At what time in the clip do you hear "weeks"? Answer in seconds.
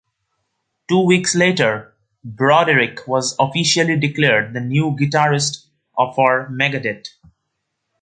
1.05-1.35